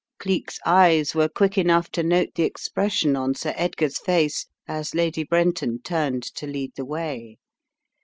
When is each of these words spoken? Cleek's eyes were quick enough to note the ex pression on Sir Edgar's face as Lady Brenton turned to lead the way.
Cleek's 0.17 0.59
eyes 0.65 1.13
were 1.13 1.29
quick 1.29 1.59
enough 1.59 1.91
to 1.91 2.01
note 2.01 2.29
the 2.33 2.43
ex 2.43 2.67
pression 2.69 3.15
on 3.15 3.35
Sir 3.35 3.53
Edgar's 3.55 3.99
face 3.99 4.47
as 4.67 4.95
Lady 4.95 5.23
Brenton 5.23 5.79
turned 5.79 6.23
to 6.23 6.47
lead 6.47 6.71
the 6.75 6.85
way. 6.85 7.37